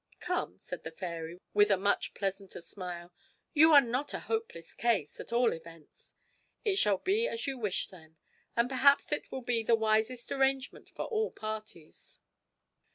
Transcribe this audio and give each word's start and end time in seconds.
'Come,' 0.19 0.57
said 0.57 0.83
the 0.83 0.89
fairy, 0.89 1.39
with 1.53 1.69
a 1.69 1.77
much 1.77 2.15
pleasanter 2.15 2.59
smile, 2.59 3.13
'you 3.53 3.71
are 3.71 3.79
not 3.81 4.15
a 4.15 4.21
hopeless 4.21 4.73
case, 4.73 5.19
at 5.19 5.31
all 5.31 5.53
events. 5.53 6.15
It 6.65 6.77
shall 6.77 6.97
be 6.97 7.27
as 7.27 7.45
you 7.45 7.59
wish, 7.59 7.89
then, 7.89 8.17
and 8.55 8.67
perhaps 8.67 9.11
it 9.11 9.31
will 9.31 9.43
be 9.43 9.61
the 9.61 9.75
wisest 9.75 10.31
arrangement 10.31 10.89
for 10.89 11.05
all 11.05 11.29
parties. 11.29 12.17